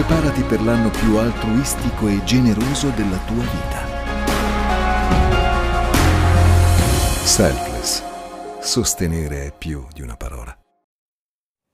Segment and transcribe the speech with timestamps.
[0.00, 3.86] Preparati per l'anno più altruistico e generoso della tua vita.
[7.22, 8.02] Selfless.
[8.60, 10.56] Sostenere è più di una parola.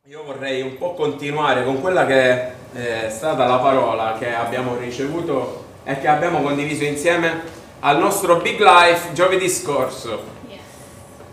[0.09, 5.65] Io vorrei un po' continuare con quella che è stata la parola che abbiamo ricevuto
[5.85, 7.43] e che abbiamo condiviso insieme
[7.79, 10.35] al nostro Big Life giovedì scorso.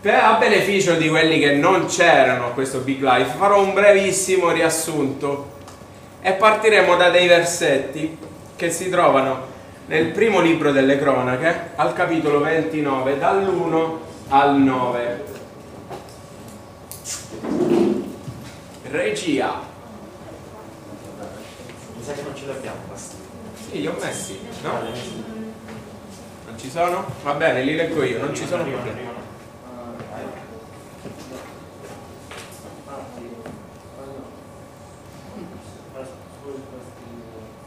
[0.00, 4.52] Per, a beneficio di quelli che non c'erano a questo Big Life farò un brevissimo
[4.52, 5.53] riassunto
[6.26, 8.16] e partiremo da dei versetti
[8.56, 9.52] che si trovano
[9.88, 13.96] nel primo libro delle cronache al capitolo 29 dall'1
[14.28, 15.24] al 9.
[18.84, 19.60] Regia.
[21.94, 23.16] Mi sa che non ce l'abbiamo, basta.
[23.68, 24.80] Sì, li ho messi, no?
[26.46, 27.04] Non ci sono?
[27.22, 29.12] Va bene, li leggo io, non ci sono problemi.
[35.74, 36.60] Puoi ripetere il fatto del
[36.94, 37.63] periodo?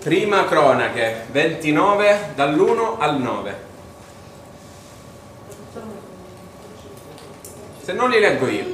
[0.00, 3.56] Prima cronache, 29 dall'1 al 9.
[7.80, 8.64] Se non li leggo io,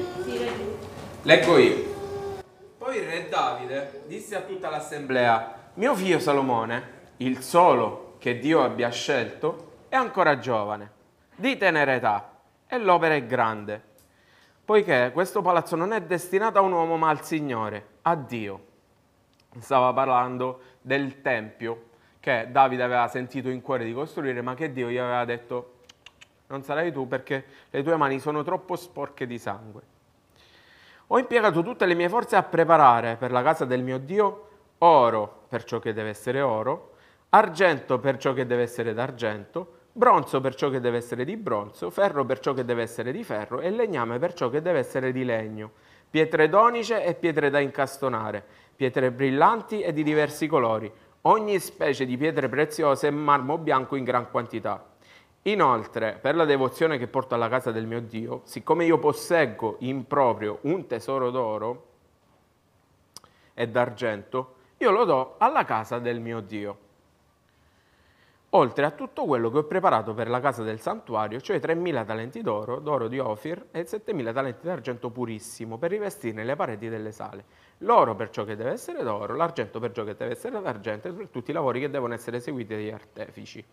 [1.23, 1.93] leggo io.
[2.77, 8.65] Poi il re Davide disse a tutta l'assemblea, mio figlio Salomone, il solo che Dio
[8.65, 10.91] abbia scelto, è ancora giovane,
[11.37, 12.33] di tenera età,
[12.67, 13.81] e l'opera è grande,
[14.65, 18.73] poiché questo palazzo non è destinato a un uomo ma al Signore, a Dio.
[19.59, 24.89] Stava parlando del tempio che Davide aveva sentito in cuore di costruire, ma che Dio
[24.89, 25.73] gli aveva detto
[26.47, 29.83] non sarai tu perché le tue mani sono troppo sporche di sangue.
[31.09, 35.45] Ho impiegato tutte le mie forze a preparare per la casa del mio Dio oro
[35.49, 36.95] per ciò che deve essere oro,
[37.31, 41.91] argento per ciò che deve essere d'argento, bronzo per ciò che deve essere di bronzo,
[41.91, 45.13] ferro per ciò che deve essere di ferro e legname per ciò che deve essere
[45.13, 45.73] di legno,
[46.11, 48.45] pietre donice e pietre da incastonare,
[48.75, 50.93] pietre brillanti e di diversi colori,
[51.23, 54.93] ogni specie di pietre preziose e marmo bianco in gran quantità.
[55.43, 60.07] Inoltre, per la devozione che porto alla casa del mio Dio, siccome io posseggo in
[60.07, 61.87] proprio un tesoro d'oro
[63.53, 66.79] e d'argento, io lo do alla casa del mio Dio.
[68.51, 72.41] Oltre a tutto quello che ho preparato per la casa del santuario, cioè 3.000 talenti
[72.41, 77.45] d'oro, d'oro di Ofir e 7.000 talenti d'argento purissimo per rivestirne le pareti delle sale.
[77.79, 81.13] L'oro per ciò che deve essere d'oro, l'argento per ciò che deve essere d'argento e
[81.13, 83.65] per tutti i lavori che devono essere eseguiti dagli artefici.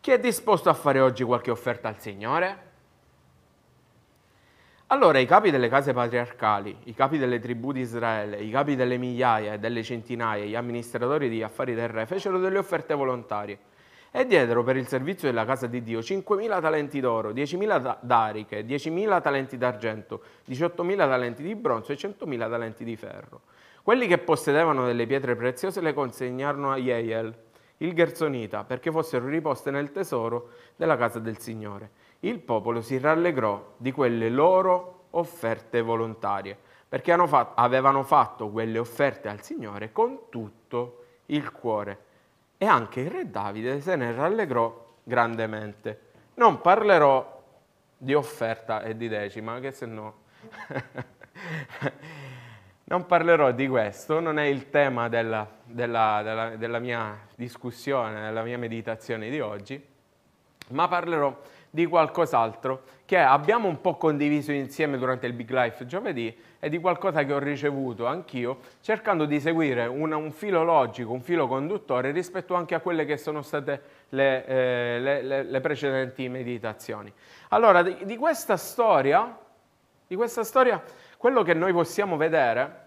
[0.00, 2.70] Chi è disposto a fare oggi qualche offerta al Signore?
[4.88, 8.98] Allora i capi delle case patriarcali, i capi delle tribù di Israele, i capi delle
[8.98, 13.58] migliaia e delle centinaia, gli amministratori di affari del re fecero delle offerte volontarie
[14.14, 18.64] e diedero per il servizio della casa di Dio 5.000 talenti d'oro, 10.000 da- d'ariche,
[18.64, 23.40] 10.000 talenti d'argento, 18.000 talenti di bronzo e 100.000 talenti di ferro.
[23.82, 27.34] Quelli che possedevano delle pietre preziose le consegnarono a Jeiel,
[27.78, 31.90] il Gersonita, perché fossero riposte nel tesoro della casa del Signore.
[32.20, 36.56] Il popolo si rallegrò di quelle loro offerte volontarie,
[36.86, 42.10] perché avevano fatto quelle offerte al Signore con tutto il cuore.
[42.62, 46.10] E anche il re Davide se ne rallegrò grandemente.
[46.34, 47.42] Non parlerò
[47.98, 50.14] di offerta e di decima, che se no...
[52.84, 58.42] Non parlerò di questo, non è il tema della, della- della- della mia discussione, della
[58.44, 59.84] mia meditazione di oggi,
[60.68, 61.36] ma parlerò
[61.74, 66.78] di qualcos'altro che abbiamo un po' condiviso insieme durante il Big Life giovedì e di
[66.78, 72.10] qualcosa che ho ricevuto anch'io, cercando di seguire una- un filo logico, un filo conduttore
[72.10, 77.10] rispetto anche a quelle che sono state le, eh, le- le- le precedenti meditazioni.
[77.48, 79.34] Allora, di, di questa storia,
[80.06, 80.82] di questa storia,
[81.16, 82.80] quello che noi possiamo vedere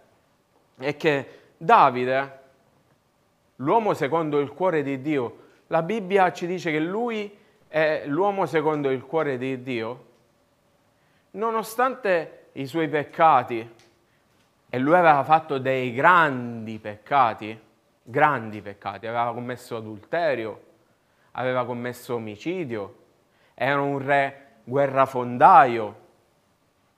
[0.77, 2.39] è che Davide,
[3.57, 7.35] l'uomo secondo il cuore di Dio, la Bibbia ci dice che lui
[7.67, 10.05] è l'uomo secondo il cuore di Dio,
[11.31, 13.73] nonostante i suoi peccati,
[14.69, 17.59] e lui aveva fatto dei grandi peccati,
[18.01, 20.63] grandi peccati, aveva commesso adulterio,
[21.31, 22.95] aveva commesso omicidio,
[23.53, 25.95] era un re guerrafondaio,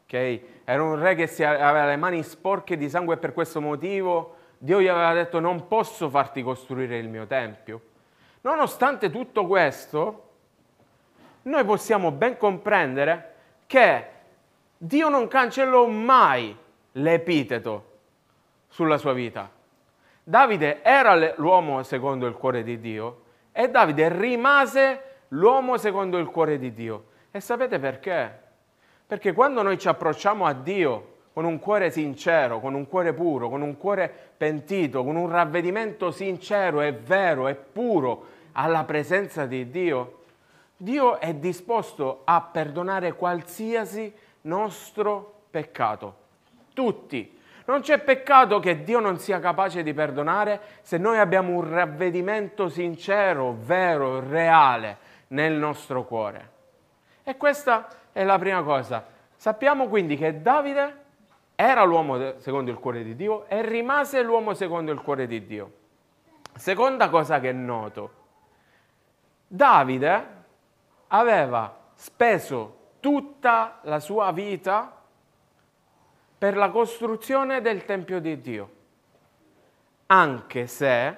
[0.03, 0.41] ok?
[0.63, 4.81] Era un re che aveva le mani sporche di sangue e per questo motivo Dio
[4.81, 7.81] gli aveva detto non posso farti costruire il mio tempio.
[8.41, 10.26] Nonostante tutto questo,
[11.47, 13.33] noi possiamo ben comprendere
[13.67, 14.05] che
[14.77, 16.55] Dio non cancellò mai
[16.93, 17.85] l'epiteto
[18.67, 19.49] sulla sua vita.
[20.23, 23.21] Davide era l'uomo secondo il cuore di Dio
[23.53, 27.05] e Davide rimase l'uomo secondo il cuore di Dio.
[27.31, 28.45] E sapete perché?
[29.07, 33.47] Perché quando noi ci approcciamo a Dio con un cuore sincero, con un cuore puro,
[33.47, 39.69] con un cuore pentito, con un ravvedimento sincero e vero e puro alla presenza di
[39.69, 40.16] Dio,
[40.77, 46.15] Dio è disposto a perdonare qualsiasi nostro peccato.
[46.73, 47.35] Tutti.
[47.65, 52.69] Non c'è peccato che Dio non sia capace di perdonare se noi abbiamo un ravvedimento
[52.69, 54.97] sincero, vero, reale
[55.29, 56.51] nel nostro cuore.
[57.23, 59.05] E questa è la prima cosa.
[59.35, 61.05] Sappiamo quindi che Davide
[61.55, 65.71] era l'uomo secondo il cuore di Dio e rimase l'uomo secondo il cuore di Dio.
[66.55, 68.11] Seconda cosa che noto,
[69.47, 70.36] Davide
[71.07, 74.93] aveva speso tutta la sua vita
[76.37, 78.69] per la costruzione del Tempio di Dio,
[80.07, 81.17] anche se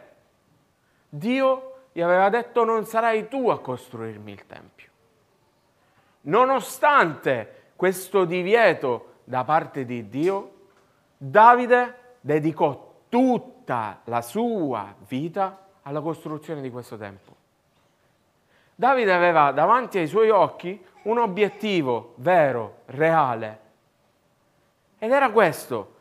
[1.10, 4.88] Dio gli aveva detto non sarai tu a costruirmi il Tempio.
[6.22, 10.54] Nonostante questo divieto da parte di Dio,
[11.18, 17.39] Davide dedicò tutta la sua vita alla costruzione di questo Tempio.
[18.80, 23.60] Davide aveva davanti ai suoi occhi un obiettivo vero, reale.
[24.98, 25.96] Ed era questo,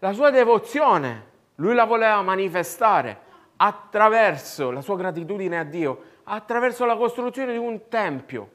[0.00, 1.28] la sua devozione.
[1.54, 3.16] Lui la voleva manifestare
[3.58, 8.50] attraverso la sua gratitudine a Dio, attraverso la costruzione di un tempio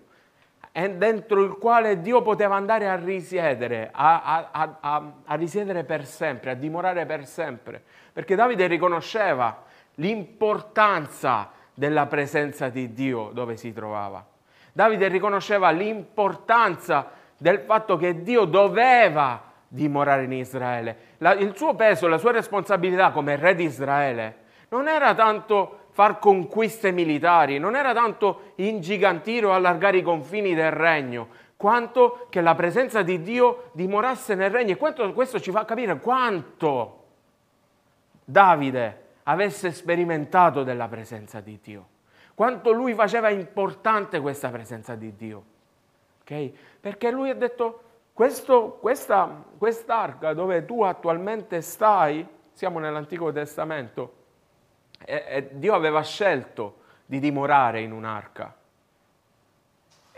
[0.73, 6.51] dentro il quale Dio poteva andare a risiedere, a, a, a, a, risiedere per sempre,
[6.51, 7.81] a dimorare per sempre.
[8.11, 9.63] Perché Davide riconosceva
[9.93, 14.25] l'importanza della presenza di Dio dove si trovava.
[14.71, 20.97] Davide riconosceva l'importanza del fatto che Dio doveva dimorare in Israele.
[21.19, 26.19] La, il suo peso, la sua responsabilità come re di Israele non era tanto far
[26.19, 32.55] conquiste militari, non era tanto ingigantire o allargare i confini del regno, quanto che la
[32.55, 34.71] presenza di Dio dimorasse nel regno.
[34.71, 37.03] E questo, questo ci fa capire quanto
[38.25, 41.87] Davide avesse sperimentato della presenza di Dio,
[42.33, 45.43] quanto lui faceva importante questa presenza di Dio.
[46.21, 46.55] Okay?
[46.79, 47.81] Perché lui ha detto,
[48.13, 54.23] questo, questa, quest'arca dove tu attualmente stai, siamo nell'Antico Testamento,
[55.03, 58.55] e, e Dio aveva scelto di dimorare in un'arca.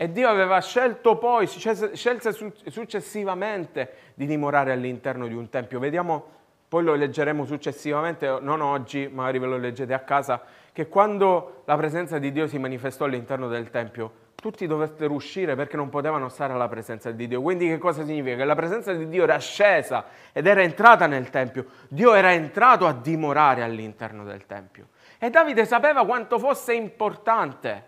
[0.00, 2.32] E Dio aveva scelto poi, scelse
[2.70, 5.80] successivamente di dimorare all'interno di un tempio.
[5.80, 6.36] Vediamo
[6.68, 11.76] poi lo leggeremo successivamente, non oggi, magari ve lo leggete a casa, che quando la
[11.76, 16.52] presenza di Dio si manifestò all'interno del Tempio, tutti dovettero uscire perché non potevano stare
[16.52, 17.42] alla presenza di Dio.
[17.42, 18.36] Quindi che cosa significa?
[18.36, 21.66] Che la presenza di Dio era scesa ed era entrata nel Tempio.
[21.88, 24.88] Dio era entrato a dimorare all'interno del Tempio.
[25.18, 27.84] E Davide sapeva quanto fosse importante.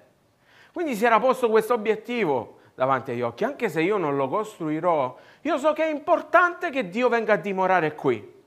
[0.73, 3.45] Quindi si era posto questo obiettivo davanti agli occhi.
[3.45, 7.37] Anche se io non lo costruirò, io so che è importante che Dio venga a
[7.37, 8.39] dimorare qui.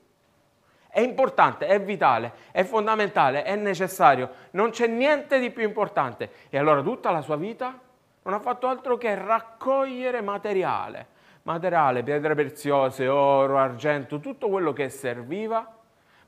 [0.94, 6.30] È importante, è vitale, è fondamentale, è necessario, non c'è niente di più importante.
[6.50, 7.76] E allora tutta la sua vita
[8.22, 11.08] non ha fatto altro che raccogliere materiale,
[11.42, 15.68] materiale, pietre preziose, oro, argento, tutto quello che serviva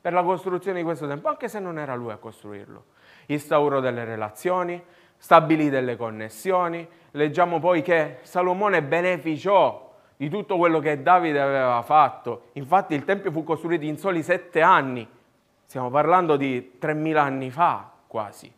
[0.01, 2.87] per la costruzione di questo tempo, anche se non era lui a costruirlo.
[3.27, 4.83] Instaurò delle relazioni,
[5.15, 9.86] stabilì delle connessioni, leggiamo poi che Salomone beneficiò
[10.17, 12.47] di tutto quello che Davide aveva fatto.
[12.53, 15.07] Infatti il Tempio fu costruito in soli sette anni,
[15.65, 18.51] stiamo parlando di 3.000 anni fa quasi.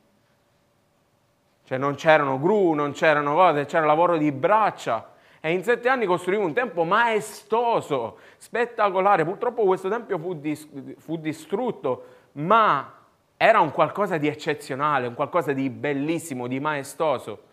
[1.66, 5.12] Cioè non c'erano gru, non c'erano cose, c'era lavoro di braccia.
[5.42, 9.24] E in sette anni costruì un tempio maestoso, spettacolare.
[9.24, 12.94] Purtroppo questo tempio fu, dis- fu distrutto, ma
[13.38, 17.44] era un qualcosa di eccezionale, un qualcosa di bellissimo, di maestoso.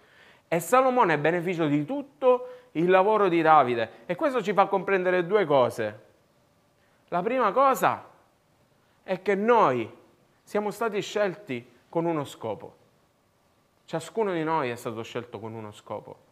[0.49, 3.91] E Salomone beneficiò di tutto il lavoro di Davide.
[4.07, 6.05] E questo ci fa comprendere due cose.
[7.09, 8.05] La prima cosa
[9.03, 9.91] è che noi
[10.43, 12.75] siamo stati scelti con uno scopo.
[13.85, 16.25] Ciascuno di noi è stato scelto con uno scopo.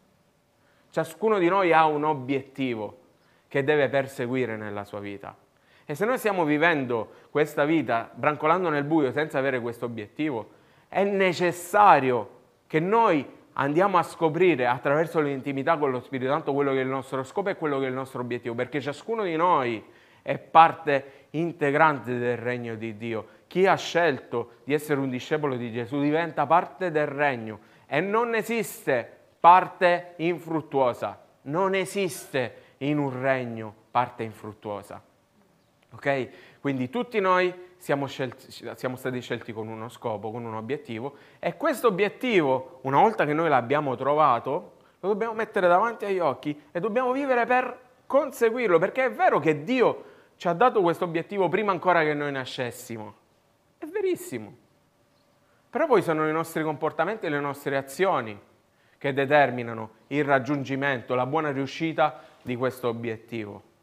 [0.90, 2.98] Ciascuno di noi ha un obiettivo
[3.48, 5.36] che deve perseguire nella sua vita.
[5.86, 10.50] E se noi stiamo vivendo questa vita brancolando nel buio senza avere questo obiettivo,
[10.88, 12.30] è necessario
[12.66, 16.88] che noi andiamo a scoprire attraverso l'intimità con lo Spirito Santo quello che è il
[16.88, 19.82] nostro scopo e quello che è il nostro obiettivo, perché ciascuno di noi
[20.22, 23.26] è parte integrante del regno di Dio.
[23.46, 28.34] Chi ha scelto di essere un discepolo di Gesù diventa parte del regno e non
[28.34, 29.08] esiste
[29.38, 35.02] parte infruttuosa, non esiste in un regno parte infruttuosa.
[35.92, 36.28] Ok?
[36.60, 37.52] Quindi tutti noi
[37.84, 42.98] siamo, scelti, siamo, stati scelti con uno scopo, con un obiettivo e questo obiettivo, una
[42.98, 47.78] volta che noi l'abbiamo trovato, lo dobbiamo mettere davanti agli occhi e dobbiamo vivere per
[48.06, 50.04] conseguirlo, perché è vero che Dio
[50.36, 53.14] ci ha dato questo obiettivo prima ancora che noi nascessimo.
[53.76, 54.56] È verissimo.
[55.68, 58.40] Però poi sono i nostri comportamenti e le nostre azioni
[58.96, 63.73] che determinano il raggiungimento, la buona riuscita di questo obiettivo.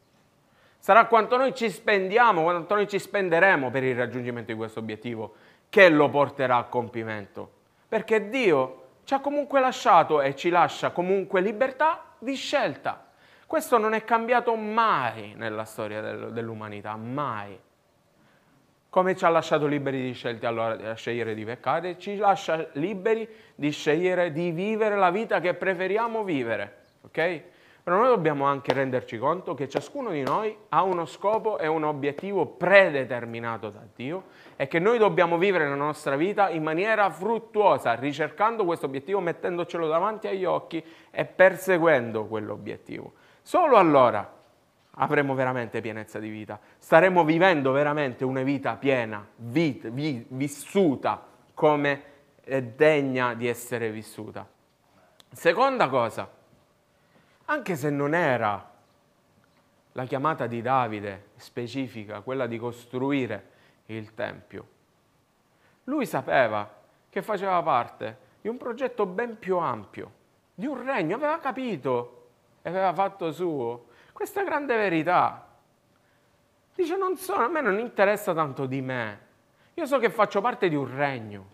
[0.82, 5.34] Sarà quanto noi ci spendiamo, quanto noi ci spenderemo per il raggiungimento di questo obiettivo
[5.68, 7.48] che lo porterà a compimento.
[7.86, 13.06] Perché Dio ci ha comunque lasciato e ci lascia comunque libertà di scelta.
[13.46, 17.56] Questo non è cambiato mai nella storia dell'umanità, mai.
[18.88, 23.28] Come ci ha lasciato liberi di scelte allora di scegliere di peccare, ci lascia liberi
[23.54, 27.42] di scegliere di vivere la vita che preferiamo vivere, ok?
[27.82, 31.82] Però noi dobbiamo anche renderci conto che ciascuno di noi ha uno scopo e un
[31.82, 34.24] obiettivo predeterminato da Dio
[34.54, 39.88] e che noi dobbiamo vivere la nostra vita in maniera fruttuosa, ricercando questo obiettivo, mettendocelo
[39.88, 43.14] davanti agli occhi e perseguendo quell'obiettivo.
[43.42, 44.32] Solo allora
[44.96, 51.20] avremo veramente pienezza di vita, staremo vivendo veramente una vita piena, vita, vi, vissuta
[51.52, 52.02] come
[52.44, 54.46] è degna di essere vissuta.
[55.32, 56.30] Seconda cosa,
[57.52, 58.70] anche se non era
[59.92, 63.50] la chiamata di Davide specifica, quella di costruire
[63.86, 64.68] il Tempio,
[65.84, 66.80] lui sapeva
[67.10, 70.12] che faceva parte di un progetto ben più ampio,
[70.54, 72.30] di un regno, aveva capito
[72.62, 75.46] e aveva fatto suo questa grande verità.
[76.74, 79.20] Dice, non so, a me non interessa tanto di me,
[79.74, 81.51] io so che faccio parte di un regno.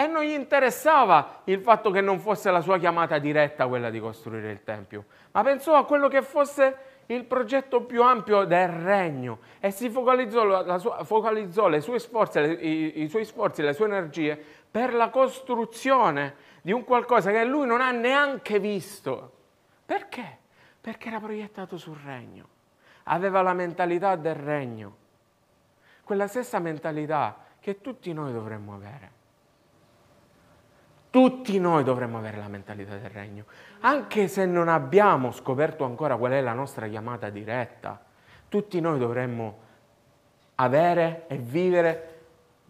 [0.00, 3.98] E non gli interessava il fatto che non fosse la sua chiamata diretta quella di
[3.98, 6.76] costruire il Tempio, ma pensò a quello che fosse
[7.06, 12.52] il progetto più ampio del regno e si focalizzò, sua, focalizzò le sue sforzi, le,
[12.52, 14.40] i, i suoi sforzi, le sue energie
[14.70, 19.32] per la costruzione di un qualcosa che lui non ha neanche visto.
[19.84, 20.38] Perché?
[20.80, 22.46] Perché era proiettato sul regno,
[23.04, 24.96] aveva la mentalità del regno,
[26.04, 29.17] quella stessa mentalità che tutti noi dovremmo avere.
[31.10, 33.44] Tutti noi dovremmo avere la mentalità del regno,
[33.80, 37.98] anche se non abbiamo scoperto ancora qual è la nostra chiamata diretta.
[38.48, 39.58] Tutti noi dovremmo
[40.56, 42.20] avere e vivere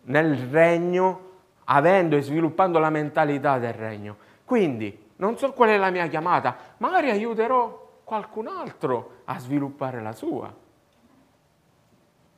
[0.02, 1.26] nel regno,
[1.64, 4.16] avendo e sviluppando la mentalità del regno.
[4.44, 10.12] Quindi, non so qual è la mia chiamata, magari aiuterò qualcun altro a sviluppare la
[10.12, 10.54] sua.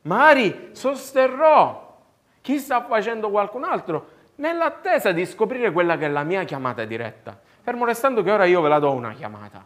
[0.03, 1.99] Magari sosterrò
[2.41, 4.10] chi sta facendo qualcun altro
[4.41, 7.39] nell'attesa di scoprire quella che è la mia chiamata diretta.
[7.61, 9.65] Fermo restando che ora io ve la do una chiamata.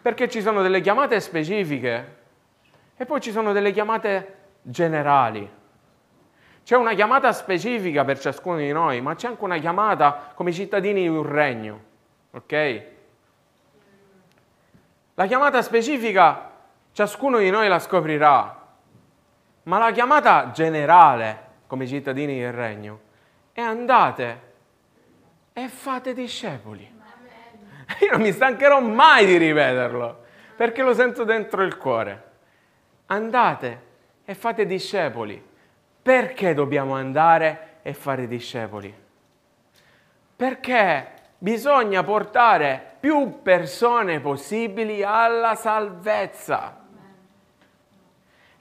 [0.00, 2.16] Perché ci sono delle chiamate specifiche
[2.96, 5.60] e poi ci sono delle chiamate generali.
[6.64, 11.02] C'è una chiamata specifica per ciascuno di noi, ma c'è anche una chiamata come cittadini
[11.02, 11.82] di un regno.
[12.30, 12.82] Ok?
[15.14, 16.50] La chiamata specifica
[16.92, 18.60] ciascuno di noi la scoprirà,
[19.64, 21.41] ma la chiamata generale
[21.72, 23.00] come cittadini del regno
[23.52, 24.40] è andate
[25.54, 26.82] e fate discepoli.
[28.00, 30.22] Io non mi stancherò mai di ripeterlo,
[30.54, 32.24] perché lo sento dentro il cuore.
[33.06, 33.82] Andate
[34.22, 35.42] e fate discepoli.
[36.02, 38.94] Perché dobbiamo andare e fare discepoli?
[40.36, 46.81] Perché bisogna portare più persone possibili alla salvezza.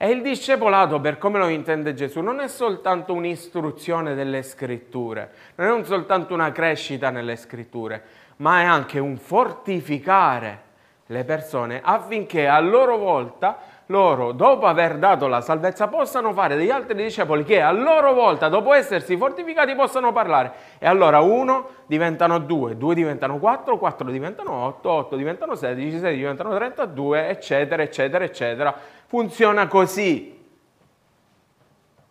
[0.03, 5.79] E il discepolato, per come lo intende Gesù, non è soltanto un'istruzione delle scritture, non
[5.79, 8.01] è soltanto una crescita nelle scritture,
[8.37, 10.61] ma è anche un fortificare
[11.05, 13.59] le persone affinché a loro volta
[13.91, 18.49] loro, dopo aver dato la salvezza, possano fare degli altri discepoli che a loro volta,
[18.49, 20.51] dopo essersi fortificati, possano parlare.
[20.79, 26.21] E allora uno diventano due, due diventano quattro, quattro diventano otto, otto diventano sedici, sedici
[26.21, 28.75] diventano trentadue, eccetera, eccetera, eccetera.
[29.05, 30.39] Funziona così,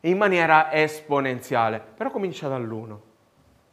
[0.03, 1.83] in maniera esponenziale.
[1.97, 3.01] Però comincia dall'uno,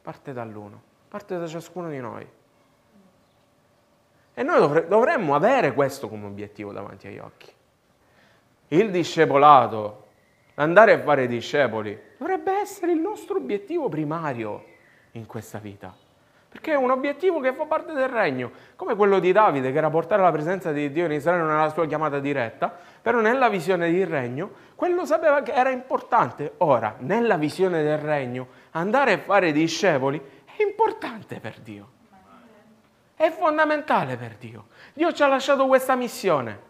[0.02, 2.28] parte dall'uno, parte da ciascuno di noi.
[4.34, 7.56] E noi dovremmo avere questo come obiettivo davanti agli occhi
[8.70, 10.06] il discepolato,
[10.56, 14.64] andare a fare discepoli, dovrebbe essere il nostro obiettivo primario
[15.12, 15.96] in questa vita.
[16.50, 19.90] Perché è un obiettivo che fa parte del regno, come quello di Davide, che era
[19.90, 23.50] portare la presenza di Dio in Israele non era la sua chiamata diretta, però nella
[23.50, 26.54] visione del regno, quello sapeva che era importante.
[26.58, 31.90] Ora, nella visione del regno, andare a fare discepoli è importante per Dio.
[33.16, 34.68] È fondamentale per Dio.
[34.94, 36.67] Dio ci ha lasciato questa missione.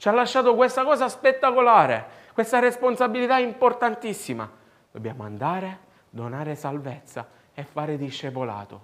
[0.00, 4.50] Ci ha lasciato questa cosa spettacolare, questa responsabilità importantissima.
[4.90, 8.82] Dobbiamo andare, donare salvezza e fare discepolato.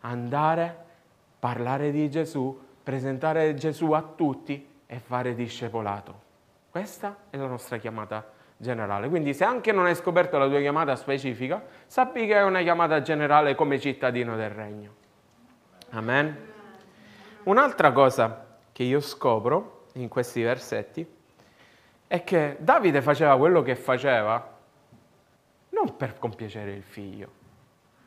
[0.00, 0.76] Andare,
[1.38, 6.20] parlare di Gesù, presentare Gesù a tutti e fare discepolato.
[6.68, 9.08] Questa è la nostra chiamata generale.
[9.08, 13.00] Quindi se anche non hai scoperto la tua chiamata specifica, sappi che è una chiamata
[13.00, 14.94] generale come cittadino del regno.
[15.92, 16.36] Amen.
[17.44, 21.06] Un'altra cosa che io scopro in questi versetti
[22.06, 24.56] è che Davide faceva quello che faceva
[25.70, 27.28] non per compiacere il figlio,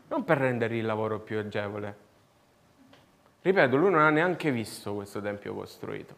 [0.08, 2.10] non per rendere il lavoro più agevole.
[3.42, 6.16] Ripeto, lui non ha neanche visto questo tempio costruito.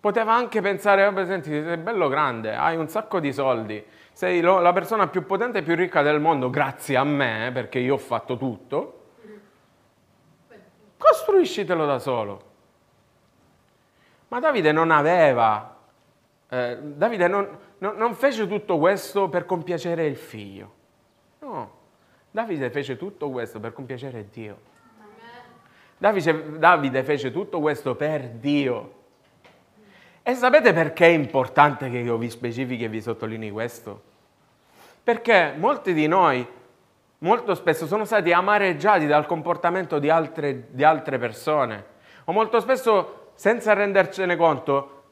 [0.00, 4.72] Poteva anche pensare, vabbè, senti, sei bello grande, hai un sacco di soldi, sei la
[4.72, 8.36] persona più potente e più ricca del mondo, grazie a me, perché io ho fatto
[8.38, 8.96] tutto.
[10.96, 12.49] Costruiscitelo da solo.
[14.30, 15.76] Ma Davide non aveva,
[16.48, 20.72] eh, Davide non, no, non fece tutto questo per compiacere il figlio.
[21.40, 21.78] No,
[22.30, 24.68] Davide fece tutto questo per compiacere Dio.
[25.98, 28.98] Davide, Davide fece tutto questo per Dio.
[30.22, 34.02] E sapete perché è importante che io vi specifichi e vi sottolinei questo?
[35.02, 36.46] Perché molti di noi
[37.18, 41.84] molto spesso sono stati amareggiati dal comportamento di altre, di altre persone
[42.26, 45.04] o molto spesso senza rendercene conto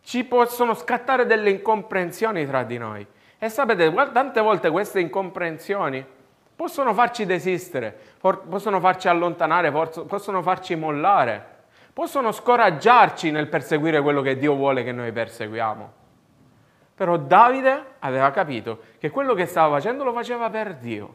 [0.00, 3.06] ci possono scattare delle incomprensioni tra di noi.
[3.38, 6.04] E sapete, tante volte queste incomprensioni
[6.56, 11.50] possono farci desistere, possono farci allontanare, possono farci mollare
[11.92, 15.92] possono scoraggiarci nel perseguire quello che Dio vuole che noi perseguiamo.
[16.96, 21.14] Però Davide aveva capito che quello che stava facendo lo faceva per Dio.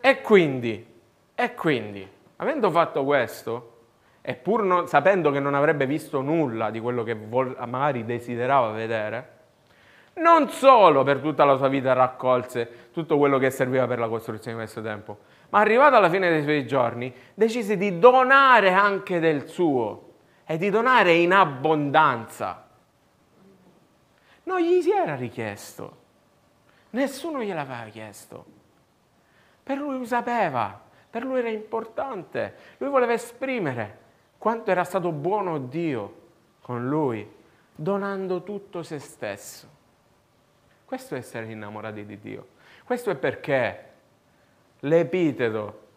[0.00, 0.86] E quindi,
[1.34, 3.79] e quindi, avendo fatto questo,
[4.22, 8.70] e pur non, sapendo che non avrebbe visto nulla di quello che vol, magari desiderava
[8.70, 9.38] vedere,
[10.14, 14.56] non solo per tutta la sua vita raccolse tutto quello che serviva per la costruzione
[14.56, 15.18] di questo tempo,
[15.50, 20.08] ma arrivato alla fine dei suoi giorni decise di donare anche del suo
[20.44, 22.66] e di donare in abbondanza.
[24.42, 25.96] Non gli si era richiesto,
[26.90, 28.44] nessuno gliel'aveva chiesto.
[29.62, 30.78] Per lui lo sapeva,
[31.08, 33.99] per lui era importante, lui voleva esprimere
[34.40, 36.14] quanto era stato buono Dio
[36.62, 37.30] con lui,
[37.74, 39.68] donando tutto se stesso.
[40.86, 42.46] Questo è essere innamorati di Dio.
[42.82, 43.84] Questo è perché
[44.78, 45.88] l'epiteto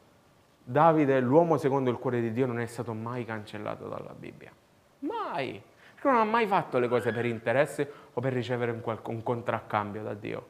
[0.62, 4.52] Davide, l'uomo secondo il cuore di Dio, non è stato mai cancellato dalla Bibbia.
[5.00, 5.62] Mai.
[5.94, 10.14] Perché non ha mai fatto le cose per interesse o per ricevere un, contraccambio da
[10.14, 10.48] Dio.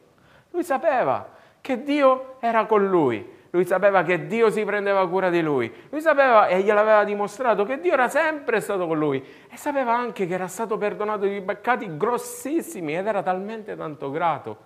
[0.50, 1.28] Lui sapeva
[1.64, 6.02] che Dio era con lui, lui sapeva che Dio si prendeva cura di lui, lui
[6.02, 9.24] sapeva e gliel'aveva dimostrato che Dio era sempre stato con lui.
[9.48, 14.58] E sapeva anche che era stato perdonato di peccati grossissimi ed era talmente tanto grato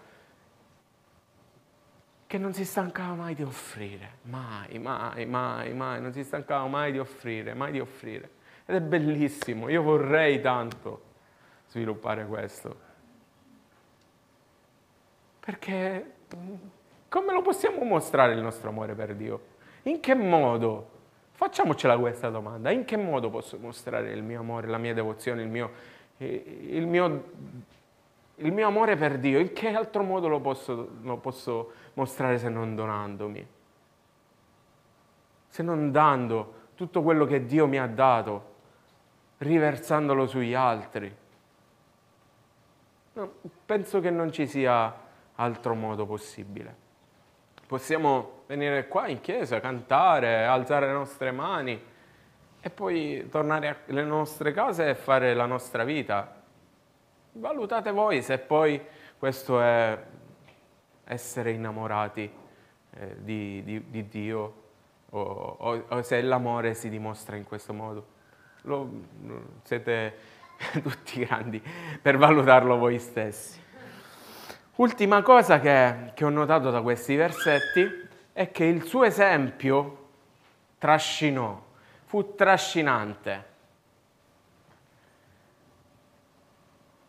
[2.26, 6.90] che non si stancava mai di offrire, mai, mai, mai, mai, non si stancava mai
[6.90, 8.28] di offrire, mai di offrire.
[8.66, 11.02] Ed è bellissimo, io vorrei tanto
[11.68, 12.76] sviluppare questo.
[15.38, 16.54] Perché mm,
[17.08, 19.40] come lo possiamo mostrare il nostro amore per Dio?
[19.84, 20.96] In che modo?
[21.32, 25.48] Facciamocela questa domanda, in che modo posso mostrare il mio amore, la mia devozione, il
[25.48, 25.70] mio,
[26.18, 27.24] eh, il mio,
[28.34, 29.38] il mio amore per Dio?
[29.38, 33.46] In che altro modo lo posso, lo posso mostrare se non donandomi?
[35.48, 38.54] Se non dando tutto quello che Dio mi ha dato,
[39.38, 41.16] riversandolo sugli altri.
[43.14, 43.32] No,
[43.64, 44.92] penso che non ci sia
[45.36, 46.86] altro modo possibile.
[47.68, 51.78] Possiamo venire qua in chiesa, cantare, alzare le nostre mani
[52.62, 56.34] e poi tornare alle nostre case e fare la nostra vita.
[57.32, 58.82] Valutate voi se poi
[59.18, 60.02] questo è
[61.04, 62.32] essere innamorati
[62.94, 64.54] eh, di, di, di, Dio
[65.10, 68.06] o, o, o, se l'amore si dimostra in questo modo.
[68.62, 68.90] Lo,
[69.64, 70.16] siete
[70.82, 71.62] tutti grandi
[72.00, 73.66] per valutarlo voi stessi.
[74.78, 80.06] Ultima cosa che, che ho notato da questi versetti è che il suo esempio
[80.78, 81.60] trascinò,
[82.04, 83.44] fu trascinante.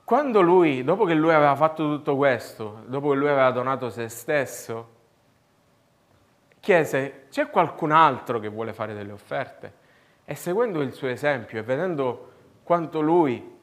[0.04, 4.10] Quando lui, dopo che lui aveva fatto tutto questo, dopo che lui aveva donato se
[4.10, 4.90] stesso,
[6.60, 9.74] chiese, c'è qualcun altro che vuole fare delle offerte?
[10.26, 12.32] E seguendo il suo esempio e vedendo
[12.64, 13.58] quanto lui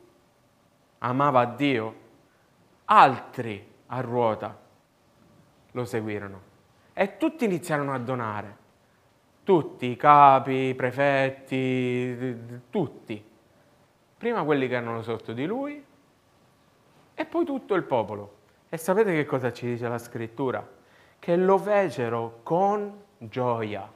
[0.99, 1.95] amava Dio,
[2.85, 4.59] altri a ruota
[5.73, 6.55] lo seguirono.
[6.93, 8.65] E tutti iniziarono a donare.
[9.45, 12.37] Tutti, i capi, i prefetti,
[12.71, 13.25] tutti.
[14.17, 15.85] Prima quelli che erano sotto di lui
[17.15, 18.35] e poi tutto il popolo.
[18.69, 20.67] E sapete che cosa ci dice la scrittura?
[21.19, 23.89] Che lo fecero con gioia.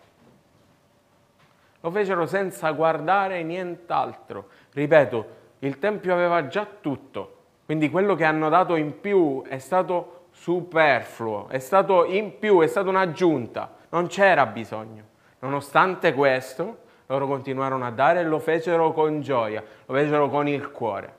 [1.81, 4.49] Lo fecero senza guardare nient'altro.
[4.73, 7.40] Ripeto, il Tempio aveva già tutto,
[7.71, 12.67] quindi quello che hanno dato in più è stato superfluo, è stato in più, è
[12.67, 15.05] stata un'aggiunta, non c'era bisogno.
[15.39, 20.73] Nonostante questo, loro continuarono a dare e lo fecero con gioia, lo fecero con il
[20.73, 21.15] cuore.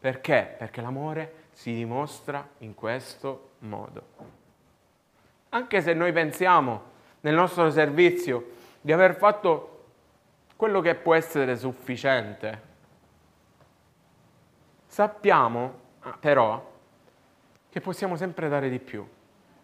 [0.00, 0.56] Perché?
[0.58, 4.02] Perché l'amore si dimostra in questo modo.
[5.50, 6.82] Anche se noi pensiamo
[7.20, 9.84] nel nostro servizio di aver fatto
[10.56, 12.72] quello che può essere sufficiente,
[14.88, 15.83] sappiamo ah,
[16.20, 16.72] però
[17.68, 19.06] che possiamo sempre dare di più.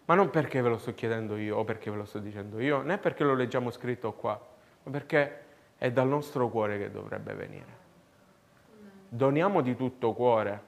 [0.05, 2.81] Ma non perché ve lo sto chiedendo io o perché ve lo sto dicendo io,
[2.81, 4.39] né perché lo leggiamo scritto qua,
[4.83, 5.43] ma perché
[5.77, 7.79] è dal nostro cuore che dovrebbe venire.
[9.07, 10.61] Doniamo di tutto cuore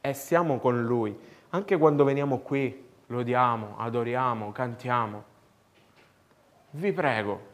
[0.00, 1.16] e siamo con Lui.
[1.50, 5.24] Anche quando veniamo qui, lodiamo, adoriamo, cantiamo.
[6.70, 7.52] Vi prego,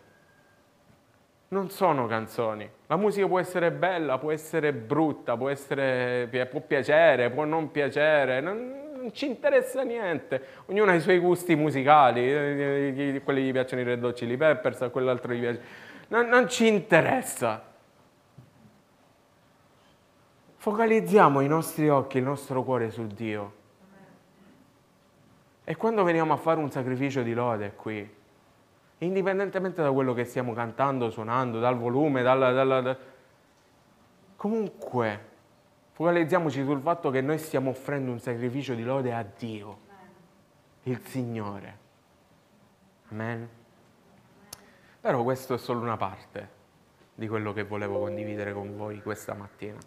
[1.50, 2.68] non sono canzoni.
[2.86, 8.40] La musica può essere bella, può essere brutta, può, essere, può piacere, può non piacere,
[8.40, 10.42] non, non, ci interessa niente.
[10.66, 14.36] Ognuno ha i suoi gusti musicali, eh, eh, quelli gli piacciono i Red Hot Chili
[14.36, 15.60] Peppers, a quell'altro gli piace.
[16.08, 17.64] Non, non ci interessa.
[20.56, 23.54] Focalizziamo i nostri occhi, il nostro cuore su Dio.
[25.64, 28.18] E quando veniamo a fare un sacrificio di lode qui,
[29.06, 32.98] indipendentemente da quello che stiamo cantando, suonando, dal volume, dal, dal, dal...
[34.36, 35.28] comunque
[35.92, 39.78] focalizziamoci sul fatto che noi stiamo offrendo un sacrificio di lode a Dio,
[40.84, 41.78] il Signore.
[43.10, 43.48] Amen.
[45.00, 46.58] Però questo è solo una parte
[47.14, 49.78] di quello che volevo condividere con voi questa mattina.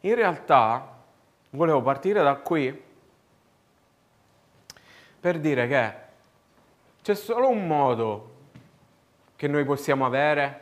[0.00, 1.02] In realtà
[1.50, 2.82] volevo partire da qui
[5.20, 6.03] per dire che
[7.04, 8.32] c'è solo un modo
[9.36, 10.60] che noi possiamo avere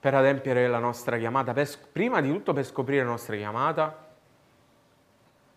[0.00, 4.06] per adempiere la nostra chiamata, per, prima di tutto per scoprire la nostra chiamata,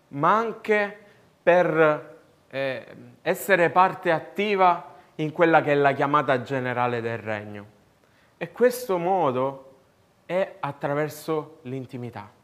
[0.09, 0.99] ma anche
[1.41, 7.65] per eh, essere parte attiva in quella che è la chiamata generale del regno.
[8.35, 9.75] E questo modo
[10.25, 12.35] è attraverso l'intimità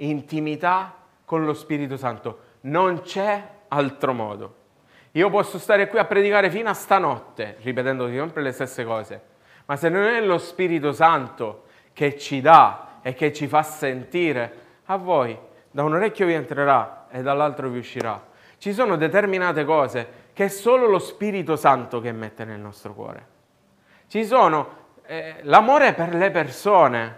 [0.00, 2.48] intimità con lo Spirito Santo.
[2.62, 4.54] Non c'è altro modo.
[5.12, 9.22] Io posso stare qui a predicare fino a stanotte, ripetendo sempre le stesse cose,
[9.66, 14.68] ma se non è lo Spirito Santo che ci dà e che ci fa sentire,
[14.84, 15.36] a voi
[15.70, 18.28] da un orecchio vi entrerà e dall'altro vi uscirà.
[18.58, 23.26] Ci sono determinate cose che è solo lo Spirito Santo che mette nel nostro cuore.
[24.06, 27.16] Ci sono eh, l'amore per le persone,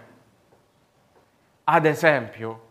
[1.65, 2.61] ad esempio,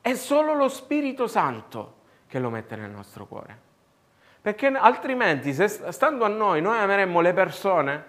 [0.00, 3.70] è solo lo Spirito Santo che lo mette nel nostro cuore.
[4.42, 8.04] Perché altrimenti, se stando a noi, noi ameremmo le persone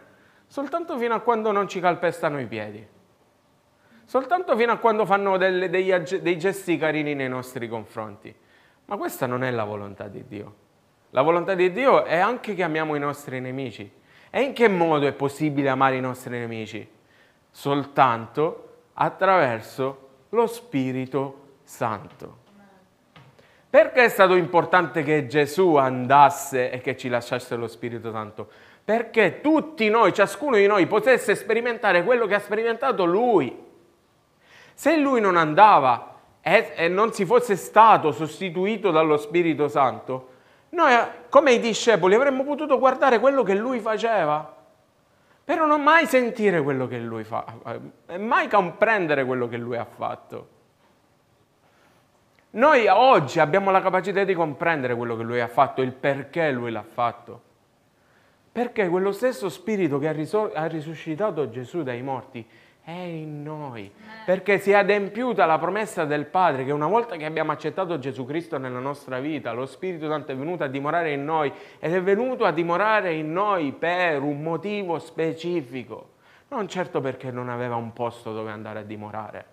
[0.48, 2.86] soltanto fino a quando non ci calpestano i piedi.
[4.06, 8.34] Soltanto fino a quando fanno delle, dei, dei gesti carini nei nostri confronti.
[8.86, 10.56] Ma questa non è la volontà di Dio.
[11.12, 13.89] La volontà di Dio è anche che amiamo i nostri nemici.
[14.32, 16.89] E in che modo è possibile amare i nostri nemici?
[17.52, 22.42] Soltanto attraverso lo Spirito Santo.
[23.73, 28.47] Perché è stato importante che Gesù andasse e che ci lasciasse lo Spirito Santo?
[28.86, 33.51] Perché tutti noi, ciascuno di noi, potesse sperimentare quello che ha sperimentato Lui.
[34.75, 40.27] Se Lui non andava e, non si fosse stato sostituito dallo Spirito Santo,
[40.69, 40.93] noi
[41.29, 44.55] come i discepoli avremmo potuto guardare quello che Lui faceva,
[45.43, 47.43] però non mai sentire quello che Lui fa,
[48.05, 50.62] e mai comprendere quello che Lui ha fatto.
[52.55, 56.69] Noi oggi abbiamo la capacità di comprendere quello che lui ha fatto, il perché lui
[56.69, 57.41] l'ha fatto.
[58.51, 62.45] Perché quello stesso spirito che ha, risor- ha risuscitato Gesù dai morti
[62.83, 63.91] è in noi.
[64.23, 68.23] Perché si è adempiuta la promessa del Padre che una volta che abbiamo accettato Gesù
[68.23, 72.03] Cristo nella nostra vita, lo Spirito Santo è venuto a dimorare in noi ed è
[72.03, 76.09] venuto a dimorare in noi per un motivo specifico.
[76.49, 79.52] Non certo perché non aveva un posto dove andare a dimorare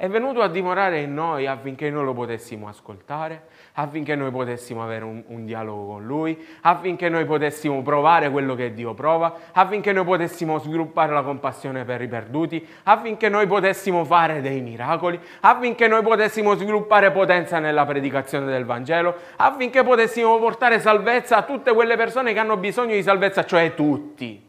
[0.00, 5.04] è venuto a dimorare in noi affinché noi lo potessimo ascoltare, affinché noi potessimo avere
[5.04, 10.04] un, un, dialogo con Lui, affinché noi potessimo provare quello che Dio prova, affinché noi
[10.04, 16.02] potessimo sviluppare la compassione per i perduti, affinché noi potessimo fare dei miracoli, affinché noi
[16.02, 22.32] potessimo sviluppare potenza nella predicazione del Vangelo, affinché potessimo portare salvezza a tutte quelle persone
[22.32, 24.48] che hanno bisogno di salvezza, cioè tutti.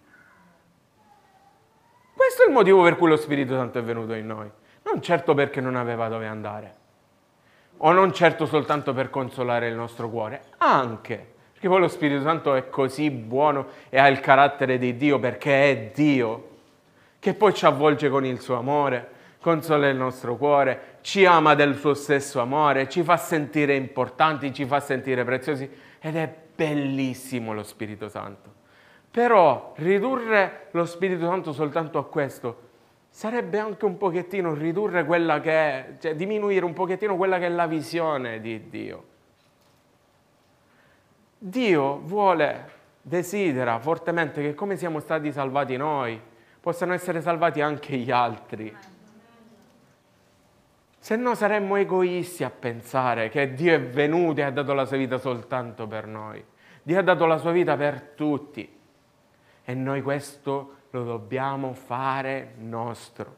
[2.15, 4.58] Questo è il motivo per cui lo Spirito Santo è venuto in noi.
[4.91, 6.75] Non certo perché non aveva dove andare,
[7.77, 12.55] o non certo soltanto per consolare il nostro cuore, anche, Perché poi lo Spirito Santo
[12.55, 16.47] è così buono e ha il carattere di Dio perché è Dio,
[17.19, 19.09] che poi ci avvolge con il suo amore,
[19.41, 24.63] consola il nostro cuore, ci ama del suo stesso amore, ci fa sentire importanti, ci
[24.63, 25.69] fa sentire preziosi.
[25.99, 28.53] Ed è bellissimo lo Spirito Santo.
[29.11, 32.68] Però ridurre lo Spirito Santo soltanto a questo
[33.09, 37.49] sarebbe anche un pochettino ridurre quella che è, cioè diminuire un pochettino quella che è
[37.49, 39.03] la visione di Dio.
[41.37, 46.19] Dio vuole, desidera fortemente che come siamo stati salvati noi,
[46.59, 48.75] possano essere salvati anche gli altri.
[51.01, 54.97] Se no saremmo egoisti a pensare che Dio è venuto e ha dato la sua
[54.97, 56.43] vita soltanto per noi.
[56.83, 58.77] Dio ha dato la sua vita per tutti.
[59.63, 63.37] E noi questo lo dobbiamo fare nostro.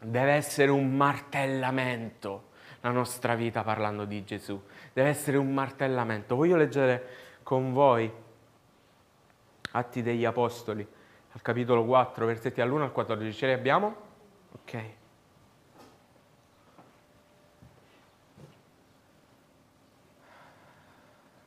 [0.00, 2.48] Deve essere un martellamento
[2.80, 4.60] la nostra vita parlando di Gesù.
[4.92, 6.34] Deve essere un martellamento.
[6.36, 7.06] Voglio leggere
[7.42, 8.10] con voi
[9.72, 10.86] Atti degli Apostoli,
[11.32, 13.36] al capitolo 4, versetti all'1 al 14.
[13.36, 13.96] Ce li abbiamo?
[14.52, 14.84] Ok.